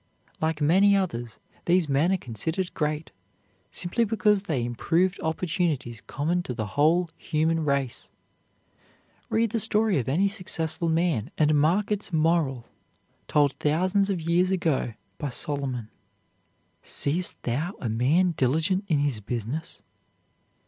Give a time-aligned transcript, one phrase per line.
[0.41, 3.11] Like many others, these men are considered great,
[3.69, 8.09] simply because they improved opportunities common to the whole human race.
[9.29, 12.65] Read the story of any successful man and mark its moral,
[13.27, 15.87] told thousands of years ago by Solomon:
[16.81, 19.83] "Seest thou a man diligent in his business?